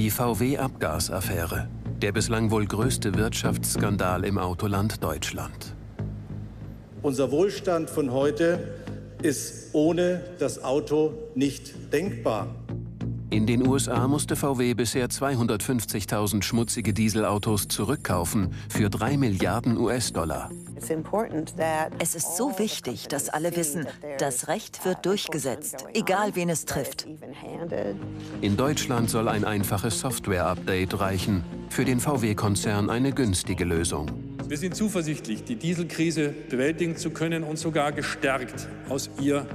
[0.00, 1.68] Die VW-Abgasaffäre,
[2.00, 5.74] der bislang wohl größte Wirtschaftsskandal im Autoland Deutschland.
[7.02, 8.60] Unser Wohlstand von heute
[9.20, 12.46] ist ohne das Auto nicht denkbar.
[13.30, 20.50] In den USA musste VW bisher 250.000 schmutzige Dieselautos zurückkaufen für 3 Milliarden US-Dollar.
[22.00, 23.86] Es ist so wichtig, dass alle wissen,
[24.18, 27.06] das Recht wird durchgesetzt, egal wen es trifft.
[28.40, 31.44] In Deutschland soll ein einfaches Software-Update reichen.
[31.68, 34.10] Für den VW-Konzern eine günstige Lösung.
[34.48, 39.46] Wir sind zuversichtlich, die Dieselkrise bewältigen zu können und sogar gestärkt aus ihr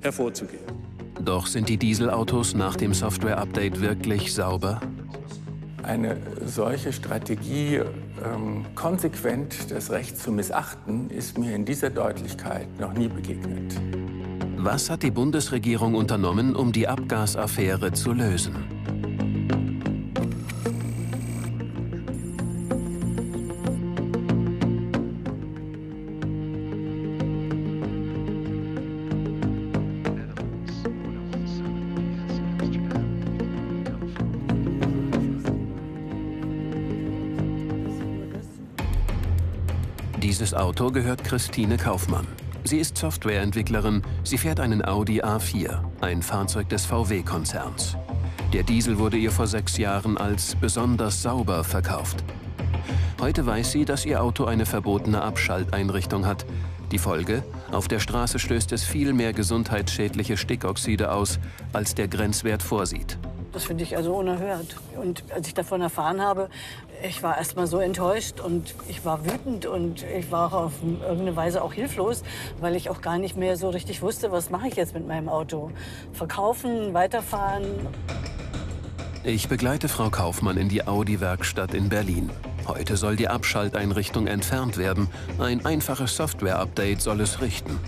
[0.00, 0.79] hervorzugehen.
[1.24, 4.80] Doch sind die Dieselautos nach dem Software-Update wirklich sauber?
[5.82, 12.92] Eine solche Strategie, ähm, konsequent das Recht zu missachten, ist mir in dieser Deutlichkeit noch
[12.92, 13.74] nie begegnet.
[14.56, 18.79] Was hat die Bundesregierung unternommen, um die Abgasaffäre zu lösen?
[40.60, 42.26] Auto gehört Christine Kaufmann.
[42.64, 44.02] Sie ist Softwareentwicklerin.
[44.24, 47.96] Sie fährt einen Audi A4, ein Fahrzeug des VW-Konzerns.
[48.52, 52.22] Der Diesel wurde ihr vor sechs Jahren als besonders sauber verkauft.
[53.22, 56.44] Heute weiß sie, dass ihr Auto eine verbotene Abschalteinrichtung hat.
[56.92, 57.42] Die Folge?
[57.72, 61.38] Auf der Straße stößt es viel mehr gesundheitsschädliche Stickoxide aus,
[61.72, 63.16] als der Grenzwert vorsieht.
[63.52, 64.76] Das finde ich also unerhört.
[64.96, 66.48] Und als ich davon erfahren habe,
[67.02, 71.62] ich war erst so enttäuscht und ich war wütend und ich war auf irgendeine Weise
[71.62, 72.22] auch hilflos,
[72.60, 75.28] weil ich auch gar nicht mehr so richtig wusste, was mache ich jetzt mit meinem
[75.28, 75.70] Auto.
[76.12, 77.64] Verkaufen, weiterfahren.
[79.24, 82.30] Ich begleite Frau Kaufmann in die Audi-Werkstatt in Berlin.
[82.66, 85.08] Heute soll die Abschalteinrichtung entfernt werden.
[85.38, 87.80] Ein einfaches Software-Update soll es richten.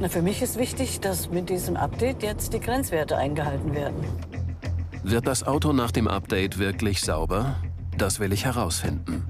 [0.00, 4.04] Na, für mich ist wichtig, dass mit diesem Update jetzt die Grenzwerte eingehalten werden.
[5.04, 7.56] Wird das Auto nach dem Update wirklich sauber?
[7.96, 9.24] Das will ich herausfinden.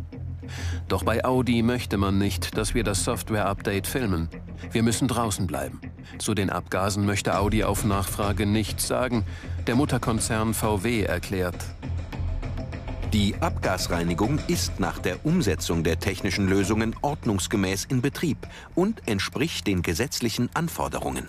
[0.89, 4.29] Doch bei Audi möchte man nicht, dass wir das Software-Update filmen.
[4.71, 5.81] Wir müssen draußen bleiben.
[6.19, 9.25] Zu den Abgasen möchte Audi auf Nachfrage nichts sagen.
[9.67, 11.57] Der Mutterkonzern VW erklärt,
[13.15, 18.39] die Abgasreinigung ist nach der Umsetzung der technischen Lösungen ordnungsgemäß in Betrieb
[18.75, 21.29] und entspricht den gesetzlichen Anforderungen.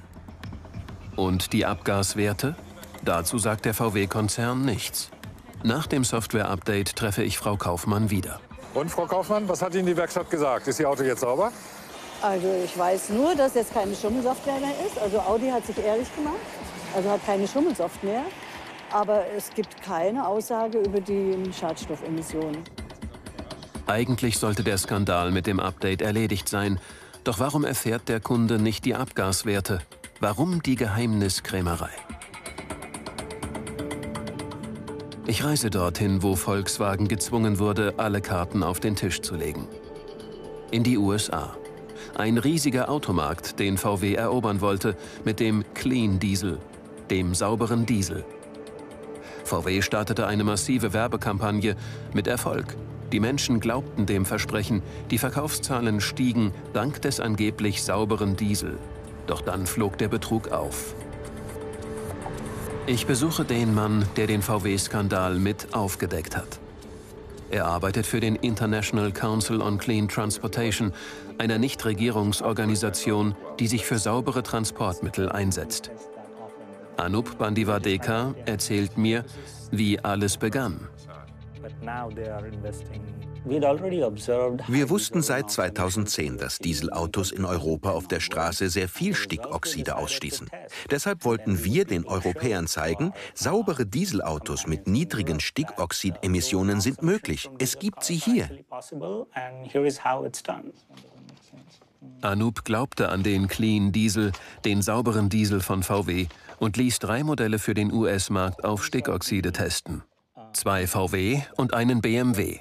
[1.16, 2.56] Und die Abgaswerte?
[3.04, 5.12] Dazu sagt der VW-Konzern nichts.
[5.64, 8.40] Nach dem Software-Update treffe ich Frau Kaufmann wieder.
[8.74, 10.68] Und Frau Kaufmann, was hat Ihnen die Werkstatt gesagt?
[10.68, 11.52] Ist Ihr Auto jetzt sauber?
[12.20, 14.98] Also ich weiß nur, dass jetzt keine Schummelsoftware mehr ist.
[14.98, 16.34] Also Audi hat sich ehrlich gemacht.
[16.96, 18.45] Also hat keine Schummelsoftware mehr
[18.92, 22.64] aber es gibt keine Aussage über die Schadstoffemissionen.
[23.88, 26.80] Eigentlich sollte der Skandal mit dem Update erledigt sein.
[27.24, 29.80] Doch warum erfährt der Kunde nicht die Abgaswerte?
[30.20, 31.90] Warum die Geheimniskrämerei?
[35.28, 39.68] Ich reise dorthin, wo Volkswagen gezwungen wurde, alle Karten auf den Tisch zu legen.
[40.72, 41.56] In die USA.
[42.16, 44.96] Ein riesiger Automarkt, den VW erobern wollte,
[45.26, 46.60] mit dem Clean Diesel,
[47.10, 48.24] dem sauberen Diesel.
[49.46, 51.76] VW startete eine massive Werbekampagne
[52.14, 52.76] mit Erfolg.
[53.12, 58.78] Die Menschen glaubten dem Versprechen, die Verkaufszahlen stiegen dank des angeblich sauberen Diesel.
[59.28, 60.96] Doch dann flog der Betrug auf.
[62.88, 66.60] Ich besuche den Mann, der den VW-Skandal mit aufgedeckt hat.
[67.52, 70.92] Er arbeitet für den International Council on Clean Transportation,
[71.38, 75.92] einer Nichtregierungsorganisation, die sich für saubere Transportmittel einsetzt.
[76.98, 79.26] Anup Bandivadeka erzählt mir,
[79.72, 80.88] wie alles begann.
[84.68, 90.50] Wir wussten seit 2010, dass Dieselautos in Europa auf der Straße sehr viel Stickoxide ausstießen.
[90.90, 97.50] Deshalb wollten wir den Europäern zeigen, saubere Dieselautos mit niedrigen Stickoxidemissionen sind möglich.
[97.60, 98.50] Es gibt sie hier.
[102.22, 104.32] Anup glaubte an den Clean Diesel,
[104.64, 106.28] den sauberen Diesel von VW
[106.60, 110.04] und ließ drei Modelle für den US-Markt auf Stickoxide testen.
[110.54, 112.60] Zwei VW und einen BMW.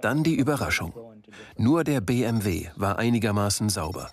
[0.00, 0.92] Dann die Überraschung.
[1.56, 4.10] Nur der BMW war einigermaßen sauber.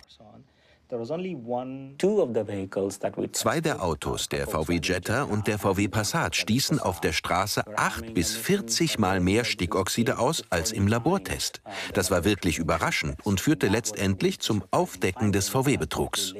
[3.32, 8.14] Zwei der Autos, der VW Jetta und der VW Passat, stießen auf der Straße 8
[8.14, 11.60] bis 40 Mal mehr Stickoxide aus als im Labortest.
[11.92, 16.34] Das war wirklich überraschend und führte letztendlich zum Aufdecken des VW-Betrugs.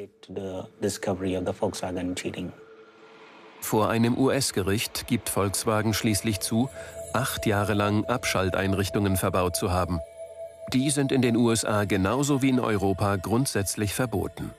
[3.61, 6.71] Vor einem US-Gericht gibt Volkswagen schließlich zu,
[7.13, 10.01] acht Jahre lang Abschalteinrichtungen verbaut zu haben.
[10.73, 14.51] Die sind in den USA genauso wie in Europa grundsätzlich verboten.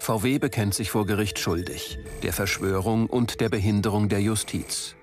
[0.00, 4.96] VW bekennt sich vor Gericht schuldig, der Verschwörung und der Behinderung der Justiz,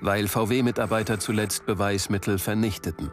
[0.00, 3.12] weil VW-Mitarbeiter zuletzt Beweismittel vernichteten.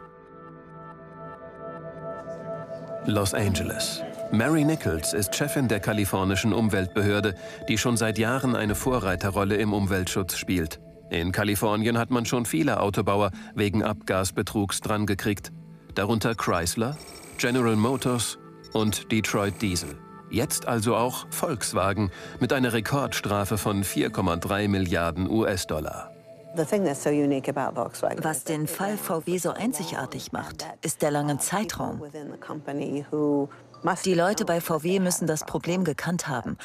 [3.04, 4.02] Los Angeles.
[4.32, 7.34] Mary Nichols ist Chefin der kalifornischen Umweltbehörde,
[7.68, 10.80] die schon seit Jahren eine Vorreiterrolle im Umweltschutz spielt.
[11.10, 15.52] In Kalifornien hat man schon viele Autobauer wegen Abgasbetrugs drangekriegt,
[15.98, 16.96] darunter Chrysler,
[17.38, 18.38] General Motors
[18.72, 19.96] und Detroit Diesel.
[20.30, 26.12] Jetzt also auch Volkswagen mit einer Rekordstrafe von 4,3 Milliarden US-Dollar.
[26.54, 32.00] Was den Fall VW so einzigartig macht, ist der lange Zeitraum.
[34.04, 36.58] Die Leute bei VW müssen das Problem gekannt haben.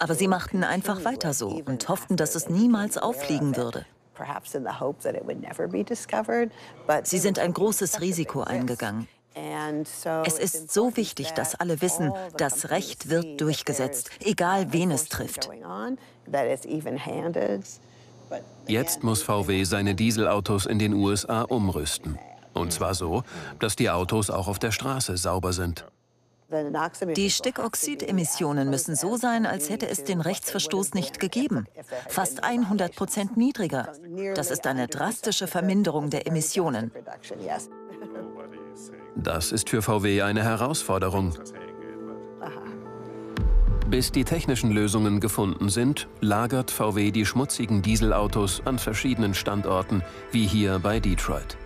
[0.00, 3.86] Aber sie machten einfach weiter so und hofften, dass es niemals auffliegen würde.
[7.04, 9.08] Sie sind ein großes Risiko eingegangen.
[9.34, 15.48] Es ist so wichtig, dass alle wissen, das Recht wird durchgesetzt, egal wen es trifft.
[18.66, 22.18] Jetzt muss VW seine Dieselautos in den USA umrüsten.
[22.52, 23.22] Und zwar so,
[23.58, 25.86] dass die Autos auch auf der Straße sauber sind.
[27.14, 31.66] Die Stickoxidemissionen müssen so sein, als hätte es den Rechtsverstoß nicht gegeben.
[32.08, 33.92] Fast 100 Prozent niedriger.
[34.34, 36.90] Das ist eine drastische Verminderung der Emissionen.
[39.16, 41.34] Das ist für VW eine Herausforderung.
[43.88, 50.46] Bis die technischen Lösungen gefunden sind, lagert VW die schmutzigen Dieselautos an verschiedenen Standorten, wie
[50.46, 51.56] hier bei Detroit.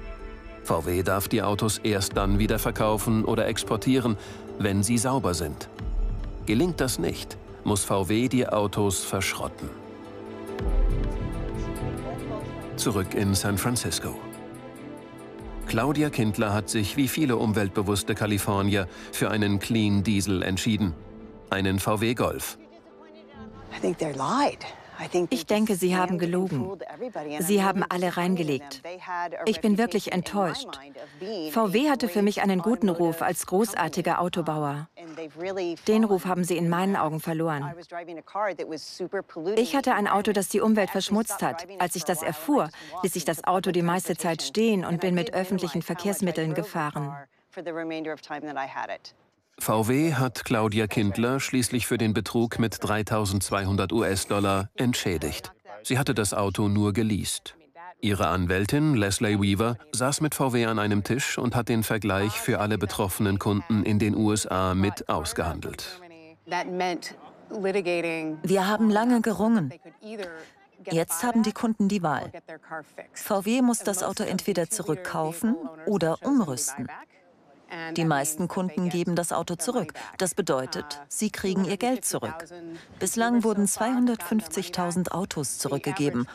[0.62, 4.16] VW darf die Autos erst dann wieder verkaufen oder exportieren,
[4.58, 5.68] wenn sie sauber sind.
[6.46, 9.83] Gelingt das nicht, muss VW die Autos verschrotten.
[12.76, 14.16] Zurück in San Francisco.
[15.66, 20.92] Claudia Kindler hat sich wie viele umweltbewusste Kalifornier für einen Clean Diesel entschieden.
[21.50, 22.58] Einen VW Golf.
[23.76, 24.58] I think they're lied.
[25.30, 26.78] Ich denke, sie haben gelogen.
[27.40, 28.82] Sie haben alle reingelegt.
[29.46, 30.68] Ich bin wirklich enttäuscht.
[31.50, 34.88] VW hatte für mich einen guten Ruf als großartiger Autobauer.
[35.88, 37.74] Den Ruf haben sie in meinen Augen verloren.
[39.56, 41.66] Ich hatte ein Auto, das die Umwelt verschmutzt hat.
[41.78, 42.70] Als ich das erfuhr,
[43.02, 47.14] ließ ich das Auto die meiste Zeit stehen und bin mit öffentlichen Verkehrsmitteln gefahren.
[49.58, 55.52] VW hat Claudia Kindler schließlich für den Betrug mit 3200 US-Dollar entschädigt.
[55.82, 57.56] Sie hatte das Auto nur geleast.
[58.00, 62.60] Ihre Anwältin Leslie Weaver saß mit VW an einem Tisch und hat den Vergleich für
[62.60, 66.00] alle betroffenen Kunden in den USA mit ausgehandelt.
[68.42, 69.72] Wir haben lange gerungen.
[70.90, 72.30] Jetzt haben die Kunden die Wahl.
[73.14, 76.88] VW muss das Auto entweder zurückkaufen oder umrüsten.
[77.96, 79.92] Die meisten Kunden geben das Auto zurück.
[80.18, 82.44] Das bedeutet, sie kriegen ihr Geld zurück.
[82.98, 86.26] Bislang wurden 250.000 Autos zurückgegeben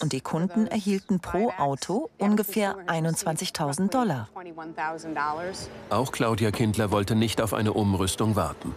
[0.00, 4.28] und die Kunden erhielten pro Auto ungefähr 21.000 Dollar.
[5.90, 8.74] Auch Claudia Kindler wollte nicht auf eine Umrüstung warten.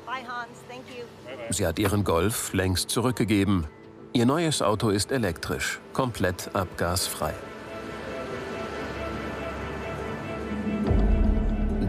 [1.50, 3.68] Sie hat ihren Golf längst zurückgegeben.
[4.14, 7.34] Ihr neues Auto ist elektrisch, komplett abgasfrei.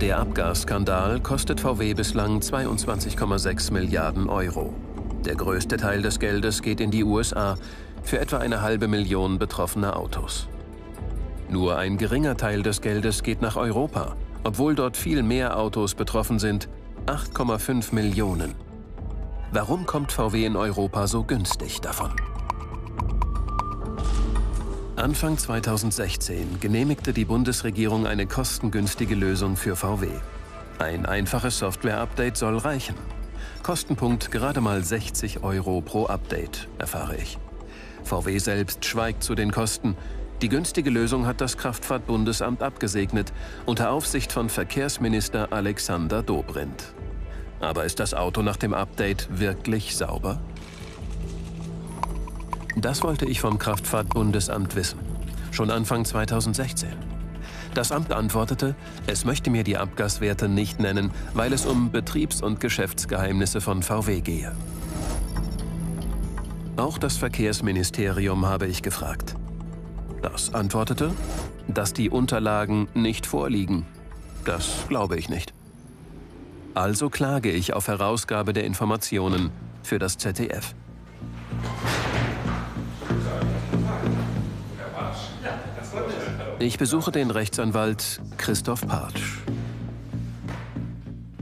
[0.02, 4.74] Der Abgasskandal kostet VW bislang 22,6 Milliarden Euro.
[5.24, 7.56] Der größte Teil des Geldes geht in die USA
[8.02, 10.48] für etwa eine halbe Million betroffener Autos.
[11.48, 16.40] Nur ein geringer Teil des Geldes geht nach Europa, obwohl dort viel mehr Autos betroffen
[16.40, 16.68] sind,
[17.06, 18.56] 8,5 Millionen.
[19.52, 22.10] Warum kommt VW in Europa so günstig davon?
[24.96, 30.08] Anfang 2016 genehmigte die Bundesregierung eine kostengünstige Lösung für VW.
[30.78, 32.94] Ein einfaches Software-Update soll reichen.
[33.62, 37.38] Kostenpunkt gerade mal 60 Euro pro Update, erfahre ich.
[38.04, 39.96] VW selbst schweigt zu den Kosten.
[40.42, 43.32] Die günstige Lösung hat das Kraftfahrtbundesamt abgesegnet,
[43.64, 46.92] unter Aufsicht von Verkehrsminister Alexander Dobrindt.
[47.60, 50.42] Aber ist das Auto nach dem Update wirklich sauber?
[52.76, 54.98] Das wollte ich vom Kraftfahrtbundesamt wissen.
[55.50, 56.88] Schon Anfang 2016.
[57.74, 58.74] Das Amt antwortete,
[59.06, 64.20] es möchte mir die Abgaswerte nicht nennen, weil es um Betriebs- und Geschäftsgeheimnisse von VW
[64.20, 64.52] gehe.
[66.76, 69.36] Auch das Verkehrsministerium habe ich gefragt.
[70.22, 71.12] Das antwortete,
[71.68, 73.86] dass die Unterlagen nicht vorliegen.
[74.44, 75.52] Das glaube ich nicht.
[76.74, 79.50] Also klage ich auf Herausgabe der Informationen
[79.82, 80.74] für das ZDF.
[86.62, 89.38] Ich besuche den Rechtsanwalt Christoph Partsch.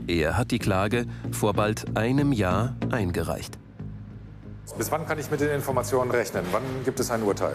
[0.07, 3.59] Er hat die Klage vor bald einem Jahr eingereicht.
[4.79, 6.47] Bis wann kann ich mit den Informationen rechnen?
[6.53, 7.55] Wann gibt es ein Urteil?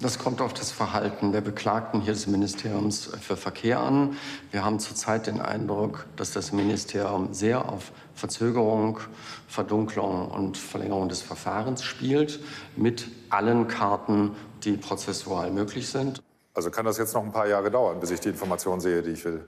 [0.00, 4.16] Das kommt auf das Verhalten der Beklagten hier des Ministeriums für Verkehr an.
[4.50, 8.98] Wir haben zurzeit den Eindruck, dass das Ministerium sehr auf Verzögerung,
[9.46, 12.40] Verdunklung und Verlängerung des Verfahrens spielt,
[12.76, 14.30] mit allen Karten,
[14.64, 16.22] die prozessual möglich sind.
[16.54, 19.10] Also kann das jetzt noch ein paar Jahre dauern, bis ich die Informationen sehe, die
[19.10, 19.46] ich will?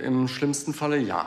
[0.00, 1.26] Im schlimmsten Falle ja.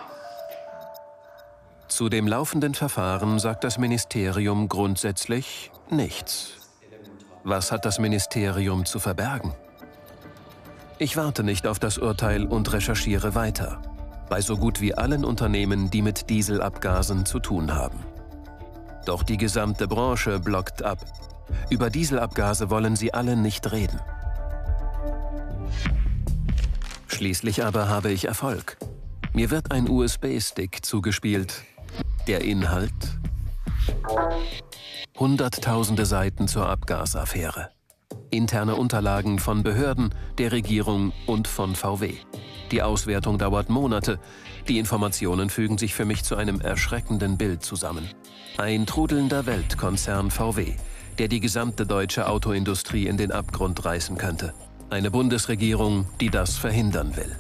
[1.88, 6.54] Zu dem laufenden Verfahren sagt das Ministerium grundsätzlich nichts.
[7.44, 9.54] Was hat das Ministerium zu verbergen?
[10.98, 13.82] Ich warte nicht auf das Urteil und recherchiere weiter.
[14.30, 18.00] Bei so gut wie allen Unternehmen, die mit Dieselabgasen zu tun haben.
[19.06, 21.00] Doch die gesamte Branche blockt ab.
[21.70, 24.00] Über Dieselabgase wollen sie alle nicht reden.
[27.14, 28.78] Schließlich aber habe ich Erfolg.
[29.34, 31.62] Mir wird ein USB-Stick zugespielt.
[32.28, 32.92] Der Inhalt
[35.18, 37.70] Hunderttausende Seiten zur Abgasaffäre.
[38.32, 42.16] Interne Unterlagen von Behörden, der Regierung und von VW.
[42.72, 44.20] Die Auswertung dauert Monate.
[44.68, 48.10] Die Informationen fügen sich für mich zu einem erschreckenden Bild zusammen.
[48.58, 50.74] Ein trudelnder Weltkonzern VW,
[51.20, 54.56] der die gesamte deutsche Autoindustrie in den Abgrund reißen könnte.
[54.90, 57.36] Eine Bundesregierung, die das verhindern will.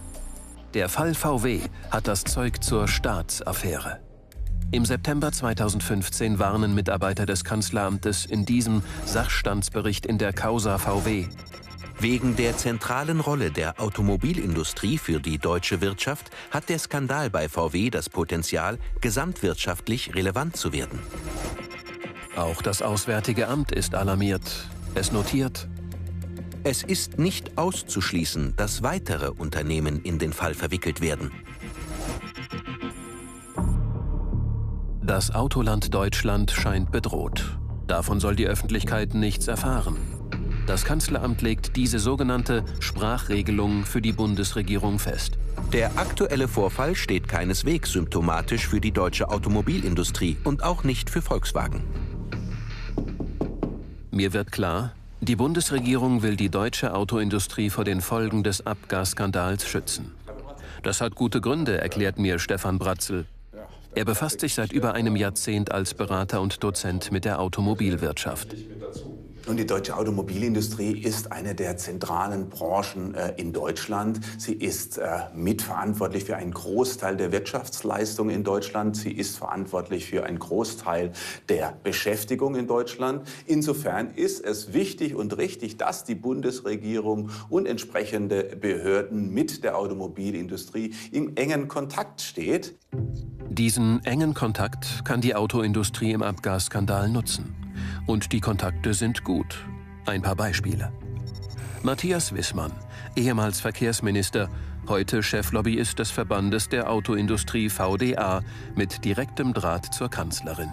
[0.74, 4.00] Der Fall VW hat das Zeug zur Staatsaffäre.
[4.72, 11.28] Im September 2015 warnen Mitarbeiter des Kanzleramtes in diesem Sachstandsbericht in der Causa VW.
[12.00, 17.92] Wegen der zentralen Rolle der Automobilindustrie für die deutsche Wirtschaft hat der Skandal bei VW
[17.92, 21.00] das Potenzial, gesamtwirtschaftlich relevant zu werden.
[22.36, 24.68] Auch das Auswärtige Amt ist alarmiert.
[24.96, 25.68] Es notiert,
[26.64, 31.32] es ist nicht auszuschließen, dass weitere Unternehmen in den Fall verwickelt werden.
[35.02, 37.58] Das Autoland Deutschland scheint bedroht.
[37.88, 39.98] Davon soll die Öffentlichkeit nichts erfahren.
[40.66, 45.38] Das Kanzleramt legt diese sogenannte Sprachregelung für die Bundesregierung fest.
[45.74, 51.84] Der aktuelle Vorfall steht keineswegs symptomatisch für die deutsche Automobilindustrie und auch nicht für Volkswagen.
[54.12, 54.94] Mir wird klar,
[55.26, 60.12] die Bundesregierung will die deutsche Autoindustrie vor den Folgen des Abgasskandals schützen.
[60.82, 63.26] Das hat gute Gründe, erklärt mir Stefan Bratzel,
[63.96, 68.56] er befasst sich seit über einem Jahrzehnt als Berater und Dozent mit der Automobilwirtschaft.
[69.46, 74.22] Und die deutsche Automobilindustrie ist eine der zentralen Branchen äh, in Deutschland.
[74.38, 78.96] Sie ist äh, mitverantwortlich für einen Großteil der Wirtschaftsleistung in Deutschland.
[78.96, 81.12] Sie ist verantwortlich für einen Großteil
[81.50, 83.28] der Beschäftigung in Deutschland.
[83.46, 90.94] Insofern ist es wichtig und richtig, dass die Bundesregierung und entsprechende Behörden mit der Automobilindustrie
[91.12, 92.76] im engen Kontakt steht.
[93.50, 97.63] Diesen engen Kontakt kann die Autoindustrie im Abgasskandal nutzen.
[98.06, 99.66] Und die Kontakte sind gut.
[100.06, 100.92] Ein paar Beispiele.
[101.84, 102.74] Matthias Wissmann,
[103.16, 104.50] ehemals Verkehrsminister,
[104.90, 108.42] heute Cheflobbyist des Verbandes der Autoindustrie VDA
[108.76, 110.70] mit direktem Draht zur Kanzlerin.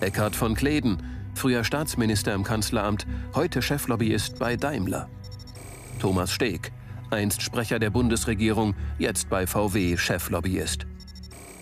[0.00, 1.02] Eckhard von Kleden,
[1.34, 5.08] früher Staatsminister im Kanzleramt, heute Cheflobbyist bei Daimler.
[6.00, 6.72] Thomas Steg,
[7.10, 10.86] einst Sprecher der Bundesregierung, jetzt bei VW Cheflobbyist.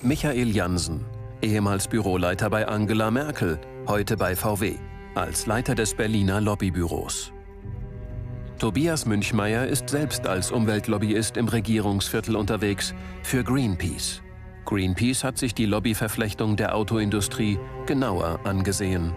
[0.02, 1.04] Michael Jansen,
[1.42, 4.74] ehemals Büroleiter bei Angela Merkel, heute bei VW,
[5.14, 7.32] als Leiter des Berliner Lobbybüros.
[8.58, 14.20] Tobias Münchmeier ist selbst als Umweltlobbyist im Regierungsviertel unterwegs für Greenpeace.
[14.66, 19.14] Greenpeace hat sich die Lobbyverflechtung der Autoindustrie genauer angesehen.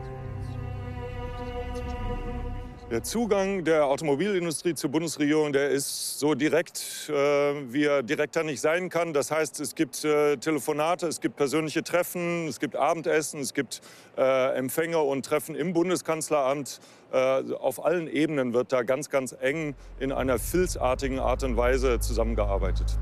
[2.91, 8.59] Der Zugang der Automobilindustrie zur Bundesregierung, der ist so direkt, äh, wie er direkter nicht
[8.59, 9.13] sein kann.
[9.13, 13.79] Das heißt, es gibt äh, Telefonate, es gibt persönliche Treffen, es gibt Abendessen, es gibt
[14.17, 16.81] äh, Empfänge und Treffen im Bundeskanzleramt.
[17.13, 22.01] Äh, auf allen Ebenen wird da ganz, ganz eng in einer filzartigen Art und Weise
[22.01, 22.99] zusammengearbeitet.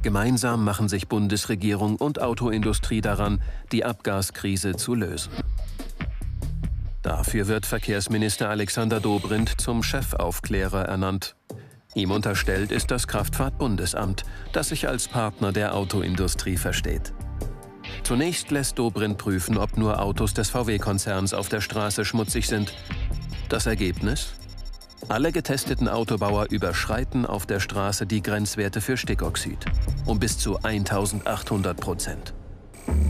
[0.00, 5.30] Gemeinsam machen sich Bundesregierung und Autoindustrie daran, die Abgaskrise zu lösen.
[7.02, 11.36] Dafür wird Verkehrsminister Alexander Dobrindt zum Chefaufklärer ernannt.
[11.94, 17.12] Ihm unterstellt ist das Kraftfahrtbundesamt, das sich als Partner der Autoindustrie versteht.
[18.04, 22.72] Zunächst lässt Dobrindt prüfen, ob nur Autos des VW-Konzerns auf der Straße schmutzig sind.
[23.48, 24.32] Das Ergebnis?
[25.08, 29.66] Alle getesteten Autobauer überschreiten auf der Straße die Grenzwerte für Stickoxid
[30.06, 32.34] um bis zu 1800 Prozent.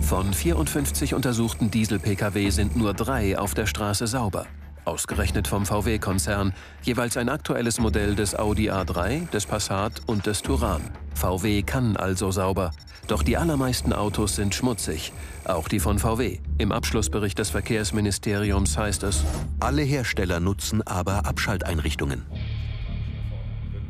[0.03, 4.47] Von 54 untersuchten Diesel-Pkw sind nur drei auf der Straße sauber.
[4.85, 10.83] ausgerechnet vom VW-Konzern, jeweils ein aktuelles Modell des Audi A3, des Passat und des Touran.
[11.15, 12.73] VW kann also sauber.
[13.07, 15.13] Doch die allermeisten Autos sind schmutzig,
[15.45, 16.39] auch die von VW.
[16.59, 19.25] Im Abschlussbericht des Verkehrsministeriums heißt es,
[19.61, 22.27] alle Hersteller nutzen aber Abschalteinrichtungen.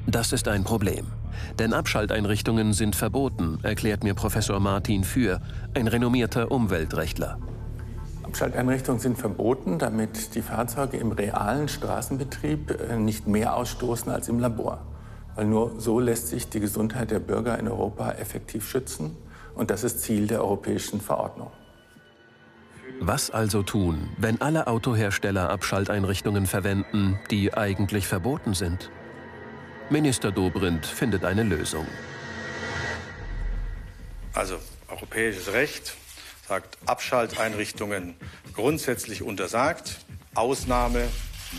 [0.06, 1.06] Das ist ein Problem.
[1.58, 5.40] Denn Abschalteinrichtungen sind verboten, erklärt mir Professor Martin Für,
[5.74, 7.38] ein renommierter Umweltrechtler.
[8.22, 14.38] Abschalteinrichtungen sind verboten, damit die Fahrzeuge im realen Straßenbetrieb äh, nicht mehr ausstoßen als im
[14.38, 14.86] Labor.
[15.34, 19.16] Weil nur so lässt sich die Gesundheit der Bürger in Europa effektiv schützen.
[19.54, 21.50] Und das ist Ziel der europäischen Verordnung.
[23.00, 28.90] Was also tun, wenn alle Autohersteller Abschalteinrichtungen verwenden, die eigentlich verboten sind?
[29.92, 31.86] Minister Dobrindt findet eine Lösung.
[34.32, 34.56] Also
[34.88, 35.94] europäisches Recht
[36.48, 38.14] sagt Abschalteinrichtungen
[38.54, 39.98] grundsätzlich untersagt,
[40.34, 41.06] Ausnahme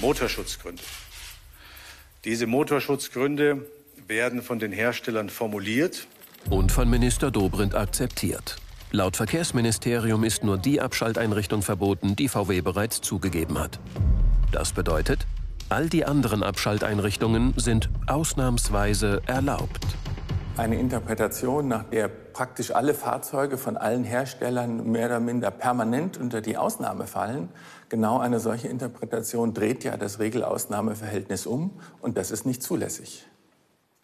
[0.02, 0.82] Motorschutzgründe.
[2.25, 3.68] Diese Motorschutzgründe
[4.08, 6.08] werden von den Herstellern formuliert
[6.50, 8.58] und von Minister Dobrindt akzeptiert.
[8.92, 13.80] Laut Verkehrsministerium ist nur die Abschalteinrichtung verboten, die VW bereits zugegeben hat.
[14.52, 15.25] Das bedeutet,
[15.74, 19.88] all die anderen Abschalteinrichtungen sind ausnahmsweise erlaubt.
[20.56, 26.42] Eine Interpretation, nach der praktisch alle Fahrzeuge von allen Herstellern mehr oder minder permanent unter
[26.42, 27.50] die Ausnahme fallen,
[27.89, 33.25] genau eine solche Interpretation dreht ja das Regel-Ausnahme-Verhältnis um und das ist nicht zulässig.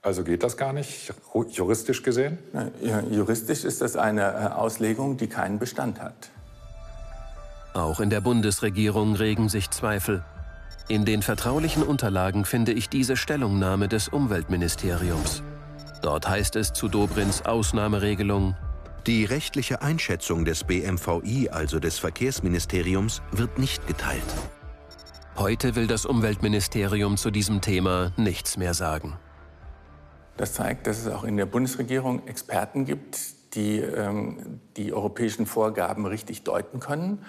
[0.01, 1.13] Also geht das gar nicht,
[1.49, 2.39] juristisch gesehen?
[2.81, 6.31] Ja, juristisch ist das eine äh, Auslegung, die keinen Bestand hat.
[7.75, 10.23] Auch in der Bundesregierung regen sich Zweifel.
[10.87, 15.43] In den vertraulichen Unterlagen finde ich diese Stellungnahme des Umweltministeriums.
[16.01, 18.55] Dort heißt es zu Dobrins Ausnahmeregelung,
[19.05, 24.23] die rechtliche Einschätzung des BMVI, also des Verkehrsministeriums, wird nicht geteilt.
[25.37, 29.17] Heute will das Umweltministerium zu diesem Thema nichts mehr sagen.
[30.37, 36.05] Das zeigt, dass es auch in der Bundesregierung Experten gibt, die ähm, die europäischen Vorgaben
[36.05, 37.19] richtig deuten können.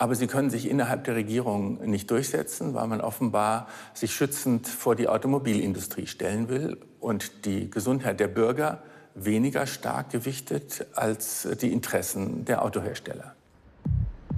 [0.00, 4.96] Aber sie können sich innerhalb der Regierung nicht durchsetzen, weil man offenbar sich schützend vor
[4.96, 8.82] die Automobilindustrie stellen will und die Gesundheit der Bürger
[9.14, 13.34] weniger stark gewichtet als die Interessen der Autohersteller.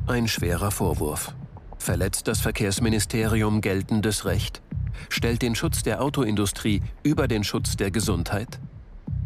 [0.09, 1.33] Ein schwerer Vorwurf.
[1.79, 4.63] Verletzt das Verkehrsministerium geltendes Recht?
[5.11, 8.59] Stellt den Schutz der Autoindustrie über den Schutz der Gesundheit?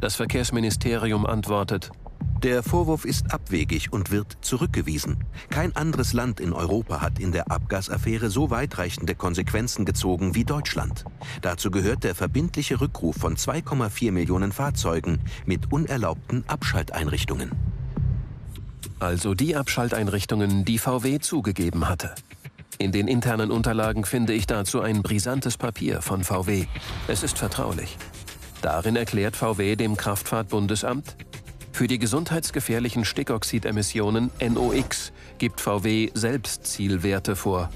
[0.00, 1.92] Das Verkehrsministerium antwortet,
[2.42, 5.16] der Vorwurf ist abwegig und wird zurückgewiesen.
[5.50, 11.04] Kein anderes Land in Europa hat in der Abgasaffäre so weitreichende Konsequenzen gezogen wie Deutschland.
[11.42, 17.50] Dazu gehört der verbindliche Rückruf von 2,4 Millionen Fahrzeugen mit unerlaubten Abschalteinrichtungen.
[18.98, 22.14] Also die Abschalteinrichtungen, die VW zugegeben hatte.
[22.78, 26.66] In den internen Unterlagen finde ich dazu ein brisantes Papier von VW.
[27.08, 27.96] Es ist vertraulich.
[28.62, 31.16] Darin erklärt VW dem Kraftfahrtbundesamt,
[31.76, 37.68] für die gesundheitsgefährlichen Stickoxidemissionen NOx gibt VW selbst Zielwerte vor.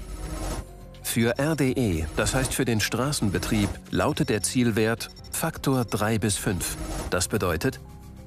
[1.03, 6.77] Für RDE, das heißt für den Straßenbetrieb, lautet der Zielwert Faktor 3 bis 5.
[7.11, 7.79] Das bedeutet,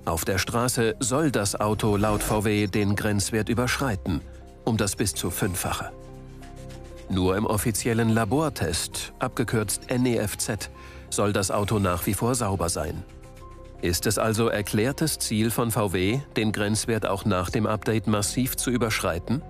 [0.04, 4.20] auf der Straße soll das Auto laut VW den Grenzwert überschreiten,
[4.64, 5.90] um das bis zu fünffache.
[7.10, 10.70] Nur im offiziellen Labortest, abgekürzt NEFZ,
[11.10, 13.02] soll das Auto nach wie vor sauber sein.
[13.82, 18.70] Ist es also erklärtes Ziel von VW, den Grenzwert auch nach dem Update massiv zu
[18.70, 19.42] überschreiten?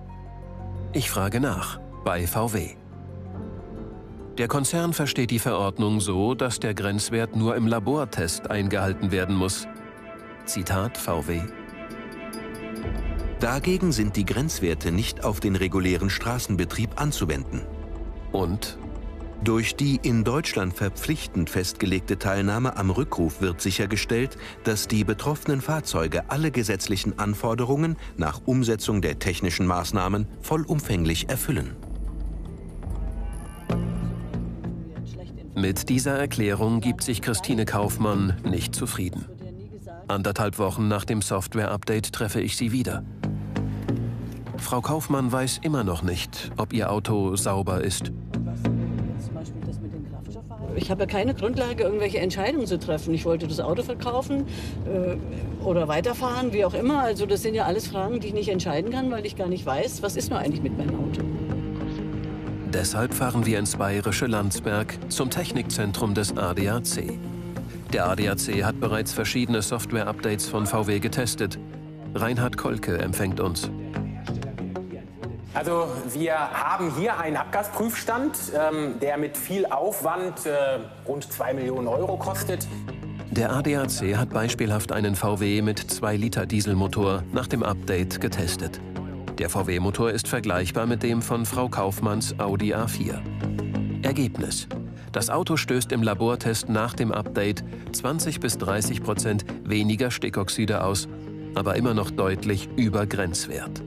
[0.93, 2.75] Ich frage nach bei VW.
[4.37, 9.67] Der Konzern versteht die Verordnung so, dass der Grenzwert nur im Labortest eingehalten werden muss.
[10.45, 11.41] Zitat VW.
[13.39, 17.61] Dagegen sind die Grenzwerte nicht auf den regulären Straßenbetrieb anzuwenden.
[18.31, 18.77] Und
[19.45, 26.29] durch die in Deutschland verpflichtend festgelegte Teilnahme am Rückruf wird sichergestellt, dass die betroffenen Fahrzeuge
[26.29, 31.75] alle gesetzlichen Anforderungen nach Umsetzung der technischen Maßnahmen vollumfänglich erfüllen.
[35.53, 39.25] Mit dieser Erklärung gibt sich Christine Kaufmann nicht zufrieden.
[40.07, 43.05] Anderthalb Wochen nach dem Software-Update treffe ich sie wieder.
[44.57, 48.11] Frau Kaufmann weiß immer noch nicht, ob ihr Auto sauber ist
[50.75, 53.13] ich habe ja keine Grundlage, irgendwelche Entscheidungen zu treffen.
[53.13, 54.45] Ich wollte das Auto verkaufen
[54.85, 57.01] äh, oder weiterfahren, wie auch immer.
[57.01, 59.65] Also das sind ja alles Fragen, die ich nicht entscheiden kann, weil ich gar nicht
[59.65, 61.21] weiß, was ist nur eigentlich mit meinem Auto.
[62.73, 67.17] Deshalb fahren wir ins bayerische Landsberg zum Technikzentrum des ADAC.
[67.93, 71.57] Der ADAC hat bereits verschiedene Software-Updates von VW getestet.
[72.13, 73.69] Reinhard Kolke empfängt uns.
[75.55, 81.87] Also wir haben hier einen Abgasprüfstand, ähm, der mit viel Aufwand äh, rund 2 Millionen
[81.87, 82.67] Euro kostet.
[83.31, 88.81] Der ADAC hat beispielhaft einen VW mit 2 Liter Dieselmotor nach dem Update getestet.
[89.37, 93.19] Der VW-Motor ist vergleichbar mit dem von Frau Kaufmanns Audi A4.
[94.03, 94.67] Ergebnis.
[95.13, 97.63] Das Auto stößt im Labortest nach dem Update
[97.93, 101.07] 20 bis 30 Prozent weniger Stickoxide aus,
[101.55, 103.81] aber immer noch deutlich über Grenzwert.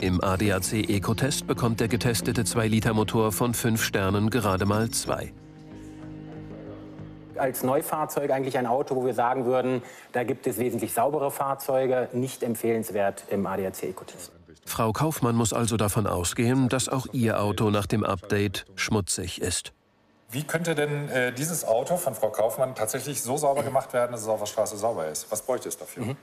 [0.00, 5.30] Im ADAC Eco-Test bekommt der getestete 2-Liter-Motor von 5 Sternen gerade mal 2.
[7.36, 9.82] Als Neufahrzeug eigentlich ein Auto, wo wir sagen würden,
[10.12, 14.32] da gibt es wesentlich saubere Fahrzeuge, nicht empfehlenswert im ADAC Eco-Test.
[14.64, 19.74] Frau Kaufmann muss also davon ausgehen, dass auch ihr Auto nach dem Update schmutzig ist.
[20.30, 24.22] Wie könnte denn äh, dieses Auto von Frau Kaufmann tatsächlich so sauber gemacht werden, dass
[24.22, 25.30] es auf der Straße sauber ist?
[25.30, 26.04] Was bräuchte es dafür?
[26.04, 26.16] Mhm.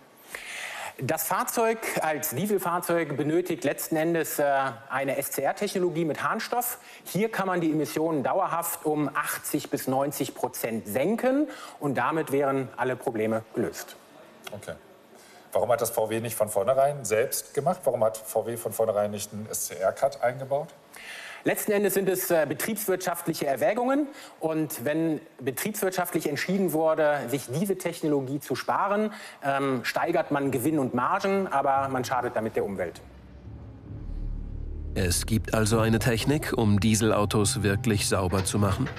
[1.00, 4.46] Das Fahrzeug als Dieselfahrzeug benötigt letzten Endes äh,
[4.90, 6.80] eine SCR-Technologie mit Harnstoff.
[7.04, 12.70] Hier kann man die Emissionen dauerhaft um 80 bis 90 Prozent senken und damit wären
[12.78, 13.96] alle Probleme gelöst.
[14.52, 14.74] Okay.
[15.52, 17.82] Warum hat das VW nicht von vornherein selbst gemacht?
[17.84, 20.70] Warum hat VW von vornherein nicht einen SCR-Cut eingebaut?
[21.44, 24.08] Letzten Endes sind es äh, betriebswirtschaftliche Erwägungen.
[24.40, 29.12] Und wenn betriebswirtschaftlich entschieden wurde, sich diese Technologie zu sparen,
[29.44, 33.02] ähm, steigert man Gewinn und Margen, aber man schadet damit der Umwelt.
[34.96, 38.90] Es gibt also eine Technik, um Dieselautos wirklich sauber zu machen?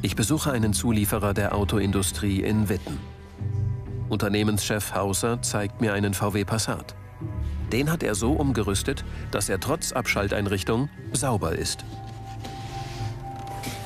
[0.00, 2.98] Ich besuche einen Zulieferer der Autoindustrie in Witten.
[4.08, 6.94] Unternehmenschef Hauser zeigt mir einen VW Passat.
[7.72, 11.84] Den hat er so umgerüstet, dass er trotz Abschalteinrichtung sauber ist.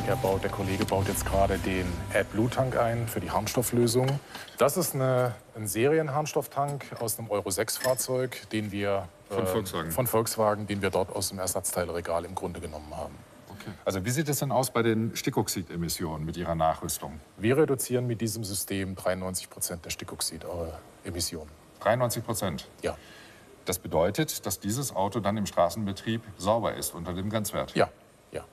[0.08, 4.20] Er baut, der Kollege baut jetzt gerade den AdBlue-Tank ein für die Harnstofflösung.
[4.58, 9.90] Das ist eine, ein Serienharnstofftank aus einem Euro 6-Fahrzeug, den wir von äh, Volkswagen.
[9.90, 13.14] von Volkswagen, den wir dort aus dem Ersatzteileregal im Grunde genommen haben.
[13.48, 13.70] Okay.
[13.84, 17.20] Also wie sieht es denn aus bei den Stickoxidemissionen mit Ihrer Nachrüstung?
[17.36, 21.50] Wir reduzieren mit diesem System 93 Prozent der Stickoxidemissionen.
[21.80, 22.68] 93 Prozent?
[22.82, 22.96] Ja.
[23.66, 27.74] Das bedeutet, dass dieses Auto dann im Straßenbetrieb sauber ist unter dem Grenzwert?
[27.74, 27.90] Ja,
[28.30, 28.44] ja.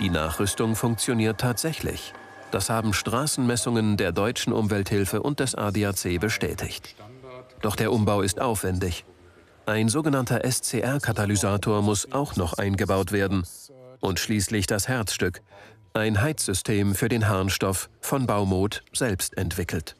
[0.00, 2.14] Die Nachrüstung funktioniert tatsächlich.
[2.50, 6.96] Das haben Straßenmessungen der Deutschen Umwelthilfe und des ADAC bestätigt.
[7.60, 9.04] Doch der Umbau ist aufwendig.
[9.66, 13.46] Ein sogenannter SCR-Katalysator muss auch noch eingebaut werden.
[14.00, 15.42] Und schließlich das Herzstück,
[15.92, 19.96] ein Heizsystem für den Harnstoff von Baumod selbst entwickelt.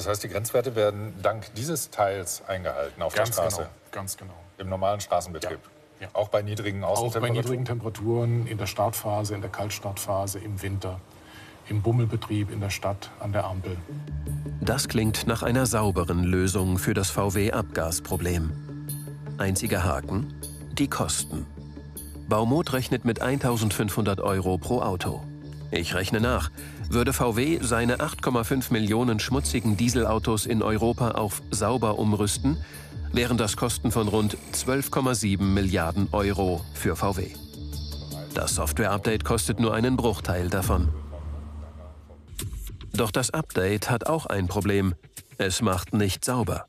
[0.00, 3.56] Das heißt, die Grenzwerte werden dank dieses Teils eingehalten auf ganz der Straße?
[3.56, 4.32] Genau, ganz genau.
[4.56, 5.58] Im normalen Straßenbetrieb?
[5.60, 6.06] Ja.
[6.06, 6.08] Ja.
[6.14, 7.20] Auch bei niedrigen Außentemperaturen?
[7.20, 11.02] Auch bei niedrigen Temperaturen, in der Startphase, in der Kaltstartphase, im Winter,
[11.68, 13.76] im Bummelbetrieb, in der Stadt, an der Ampel.
[14.62, 18.52] Das klingt nach einer sauberen Lösung für das VW-Abgasproblem.
[19.36, 20.32] Einziger Haken?
[20.78, 21.44] Die Kosten.
[22.26, 25.22] Baumot rechnet mit 1500 Euro pro Auto.
[25.70, 26.50] Ich rechne nach.
[26.92, 32.56] Würde VW seine 8,5 Millionen schmutzigen Dieselautos in Europa auf sauber umrüsten,
[33.12, 37.28] wären das Kosten von rund 12,7 Milliarden Euro für VW.
[38.34, 40.88] Das Software-Update kostet nur einen Bruchteil davon.
[42.92, 44.96] Doch das Update hat auch ein Problem.
[45.38, 46.66] Es macht nicht sauber.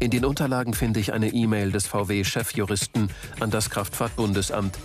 [0.00, 4.78] In den Unterlagen finde ich eine E-Mail des VW-Chefjuristen an das Kraftfahrtbundesamt.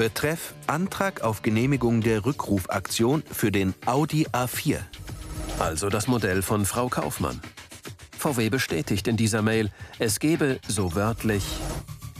[0.00, 4.78] Betreff Antrag auf Genehmigung der Rückrufaktion für den Audi A4.
[5.58, 7.38] Also das Modell von Frau Kaufmann.
[8.18, 11.44] VW bestätigt in dieser Mail, es gebe, so wörtlich,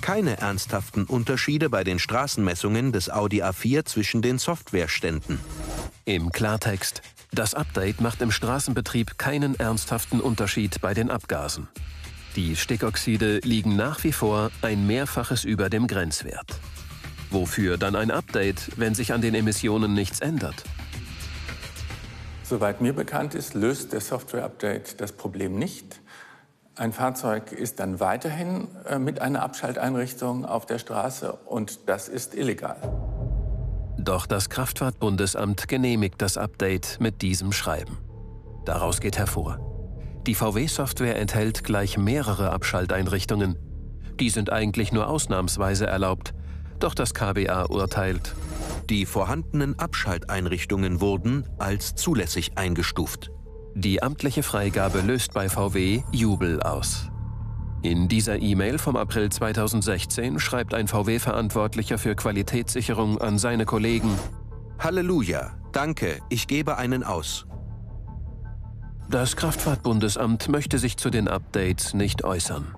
[0.03, 5.41] keine ernsthaften Unterschiede bei den Straßenmessungen des Audi A4 zwischen den Softwareständen.
[6.05, 7.01] Im Klartext,
[7.33, 11.67] das Update macht im Straßenbetrieb keinen ernsthaften Unterschied bei den Abgasen.
[12.37, 16.61] Die Stickoxide liegen nach wie vor ein Mehrfaches über dem Grenzwert.
[17.31, 20.65] Wofür dann ein Update, wenn sich an den Emissionen nichts ändert?
[22.43, 26.01] Soweit mir bekannt ist, löst der Software-Update das Problem nicht.
[26.75, 32.35] Ein Fahrzeug ist dann weiterhin äh, mit einer Abschalteinrichtung auf der Straße und das ist
[32.35, 32.77] illegal.
[33.99, 37.99] Doch das Kraftfahrtbundesamt genehmigt das Update mit diesem Schreiben.
[38.65, 39.59] Daraus geht hervor,
[40.27, 43.57] die VW-Software enthält gleich mehrere Abschalteinrichtungen.
[44.21, 46.35] Die sind eigentlich nur ausnahmsweise erlaubt.
[46.81, 48.35] Doch das KBA urteilt,
[48.89, 53.31] die vorhandenen Abschalteinrichtungen wurden als zulässig eingestuft.
[53.75, 57.11] Die amtliche Freigabe löst bei VW Jubel aus.
[57.83, 64.11] In dieser E-Mail vom April 2016 schreibt ein VW-Verantwortlicher für Qualitätssicherung an seine Kollegen
[64.79, 67.47] Halleluja, danke, ich gebe einen aus.
[69.11, 72.75] Das Kraftfahrtbundesamt möchte sich zu den Updates nicht äußern.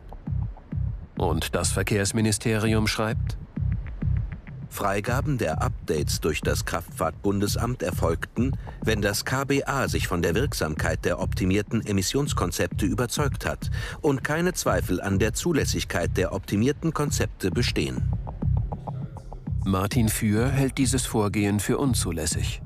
[1.17, 3.37] Und das Verkehrsministerium schreibt,
[4.73, 11.21] Freigaben der Updates durch das Kraftfahrtbundesamt erfolgten, wenn das KBA sich von der Wirksamkeit der
[11.21, 18.03] optimierten Emissionskonzepte überzeugt hat und keine Zweifel an der Zulässigkeit der optimierten Konzepte bestehen.
[19.65, 22.63] Martin Für hält dieses Vorgehen für unzulässig.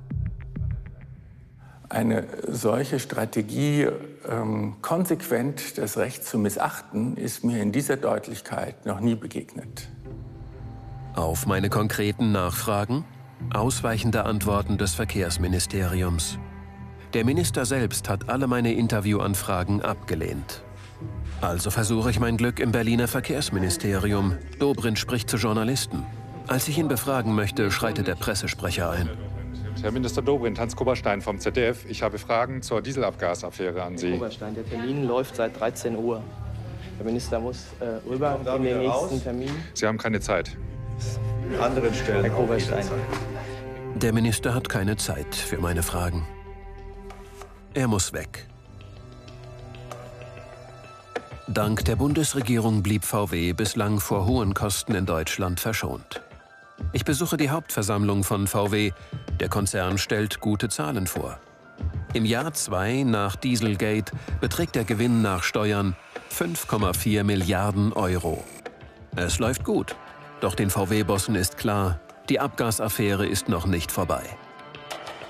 [1.89, 3.89] Eine solche Strategie,
[4.29, 9.89] ähm, konsequent das Recht zu missachten, ist mir in dieser Deutlichkeit noch nie begegnet.
[11.17, 13.03] Auf meine konkreten Nachfragen
[13.55, 16.39] ausweichende Antworten des Verkehrsministeriums.
[17.15, 20.63] Der Minister selbst hat alle meine Interviewanfragen abgelehnt.
[21.41, 24.37] Also versuche ich mein Glück im Berliner Verkehrsministerium.
[24.59, 26.05] Dobrindt spricht zu Journalisten.
[26.49, 29.09] Als ich ihn befragen möchte, schreitet der Pressesprecher ein.
[29.81, 31.87] Herr Minister Dobrindt, Hans Koberstein vom ZDF.
[31.89, 34.09] Ich habe Fragen zur Dieselabgasaffäre an Sie.
[34.09, 36.23] Herr Koberstein, der Termin läuft seit 13 Uhr.
[36.99, 39.23] Der Minister muss äh, rüber in den nächsten raus?
[39.23, 39.51] Termin.
[39.73, 40.57] Sie haben keine Zeit
[41.61, 42.23] anderen Stellen.
[42.25, 42.85] Herr Koberstein.
[43.95, 46.27] Der Minister hat keine Zeit für meine Fragen.
[47.75, 48.47] Er muss weg.
[51.49, 56.21] Dank der Bundesregierung blieb VW bislang vor hohen Kosten in Deutschland verschont.
[56.93, 58.93] Ich besuche die Hauptversammlung von VW.
[59.41, 61.39] Der Konzern stellt gute Zahlen vor.
[62.13, 65.97] Im Jahr 2 nach Dieselgate beträgt der Gewinn nach Steuern
[66.31, 68.43] 5,4 Milliarden Euro.
[69.15, 69.97] Es läuft gut.
[70.41, 74.23] Doch den VW-Bossen ist klar, die Abgasaffäre ist noch nicht vorbei.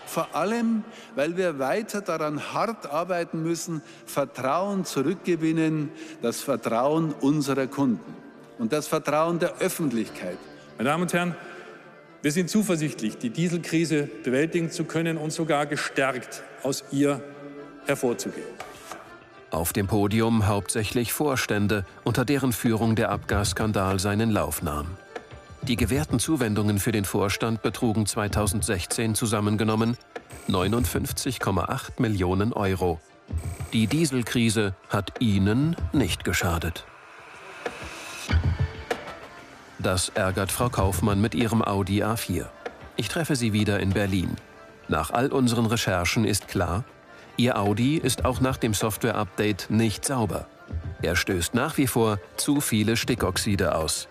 [0.07, 0.83] Vor allem,
[1.15, 5.91] weil wir weiter daran hart arbeiten müssen, Vertrauen zurückgewinnen,
[6.23, 8.15] das Vertrauen unserer Kunden
[8.59, 10.39] und das Vertrauen der Öffentlichkeit.
[10.79, 11.37] Meine Damen und Herren,
[12.23, 17.23] wir sind zuversichtlich, die Dieselkrise bewältigen zu können und sogar gestärkt aus ihr
[17.87, 18.66] hervorzugehen.
[19.51, 24.87] Auf dem Podium hauptsächlich Vorstände, unter deren Führung der Abgasskandal seinen Lauf nahm.
[25.63, 29.97] Die gewährten Zuwendungen für den Vorstand betrugen 2016 zusammengenommen
[30.49, 33.01] 59,8 Millionen Euro.
[33.73, 36.85] Die Dieselkrise hat ihnen nicht geschadet.
[39.79, 42.47] Das ärgert Frau Kaufmann mit ihrem Audi A4.
[42.97, 44.37] Ich treffe sie wieder in Berlin.
[44.89, 46.85] Nach all unseren Recherchen ist klar,
[47.39, 50.47] Ihr Audi ist auch nach dem Software-Update nicht sauber.
[51.03, 54.09] Er stößt nach wie vor zu viele Stickoxide aus.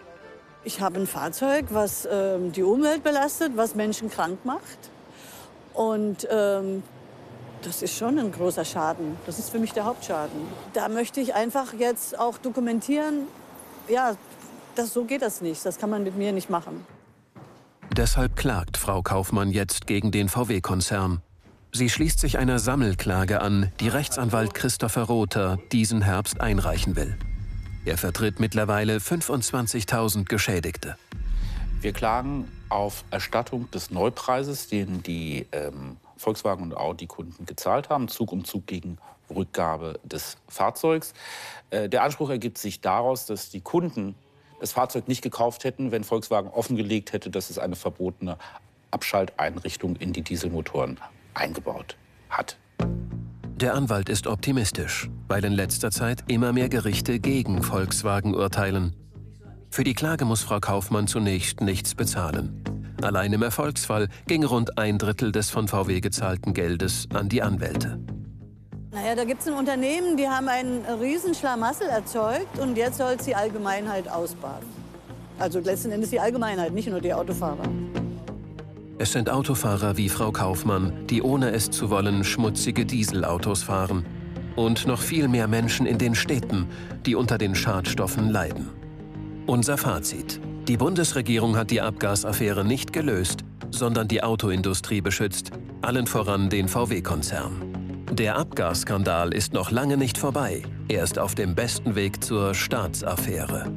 [0.64, 4.92] Ich habe ein Fahrzeug, was äh, die Umwelt belastet, was Menschen krank macht.
[5.74, 6.84] Und ähm,
[7.64, 9.18] das ist schon ein großer Schaden.
[9.26, 10.40] Das ist für mich der Hauptschaden.
[10.74, 13.28] Da möchte ich einfach jetzt auch dokumentieren,
[13.88, 14.16] ja,
[14.76, 15.66] das, so geht das nicht.
[15.66, 16.86] Das kann man mit mir nicht machen.
[17.96, 21.22] Deshalb klagt Frau Kaufmann jetzt gegen den VW-Konzern.
[21.76, 27.18] Sie schließt sich einer Sammelklage an, die Rechtsanwalt Christopher Rother diesen Herbst einreichen will.
[27.84, 30.96] Er vertritt mittlerweile 25.000 Geschädigte.
[31.82, 38.32] Wir klagen auf Erstattung des Neupreises, den die ähm, Volkswagen- und Audi-Kunden gezahlt haben, Zug
[38.32, 38.98] um Zug gegen
[39.30, 41.12] Rückgabe des Fahrzeugs.
[41.72, 44.16] Äh, der Anspruch ergibt sich daraus, dass die Kunden
[44.62, 48.38] das Fahrzeug nicht gekauft hätten, wenn Volkswagen offengelegt hätte, dass es eine verbotene
[48.92, 51.02] Abschalteinrichtung in die Dieselmotoren
[51.36, 51.98] eingebaut
[52.30, 52.58] hat.
[53.58, 58.94] Der Anwalt ist optimistisch, weil in letzter Zeit immer mehr Gerichte gegen Volkswagen urteilen.
[59.70, 62.64] Für die Klage muss Frau Kaufmann zunächst nichts bezahlen.
[63.02, 68.00] Allein im Erfolgsfall ging rund ein Drittel des von VW gezahlten Geldes an die Anwälte.
[68.92, 73.26] Naja, da gibt es ein Unternehmen, die haben einen Riesenschlamassel erzeugt und jetzt soll es
[73.26, 74.68] die Allgemeinheit ausbaden.
[75.38, 77.68] Also letzten Endes die Allgemeinheit, nicht nur die Autofahrer.
[78.98, 84.06] Es sind Autofahrer wie Frau Kaufmann, die ohne es zu wollen schmutzige Dieselautos fahren.
[84.56, 86.68] Und noch viel mehr Menschen in den Städten,
[87.06, 88.70] die unter den Schadstoffen leiden.
[89.48, 90.40] Unser Fazit.
[90.70, 98.06] Die Bundesregierung hat die Abgasaffäre nicht gelöst, sondern die Autoindustrie beschützt, allen voran den VW-Konzern.
[98.14, 100.64] Der Abgasskandal ist noch lange nicht vorbei.
[100.88, 103.70] Er ist auf dem besten Weg zur Staatsaffäre.